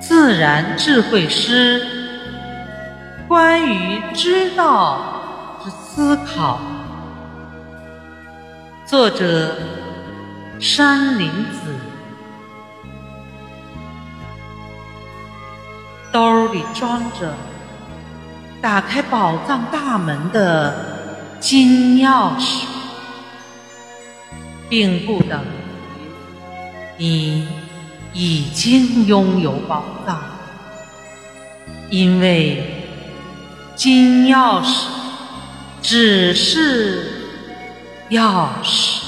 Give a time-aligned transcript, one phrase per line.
[0.00, 1.84] 自然智慧诗，
[3.28, 4.98] 关于知道
[5.64, 6.60] 之思考。
[8.84, 9.54] 作者：
[10.60, 11.74] 山林子。
[16.12, 17.32] 兜里装着
[18.60, 20.74] 打开宝藏大门的
[21.40, 22.66] 金钥匙，
[24.72, 25.44] 并不等
[26.96, 27.46] 于你。
[28.14, 30.22] 已经拥有宝藏，
[31.88, 32.84] 因为
[33.74, 34.84] 金钥匙
[35.80, 37.06] 只是
[38.10, 39.01] 钥匙。